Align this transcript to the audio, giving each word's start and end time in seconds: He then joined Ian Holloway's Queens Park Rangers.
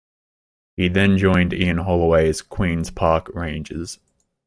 He 0.77 0.87
then 0.87 1.19
joined 1.19 1.53
Ian 1.53 1.77
Holloway's 1.77 2.41
Queens 2.41 2.89
Park 2.89 3.29
Rangers. 3.35 3.99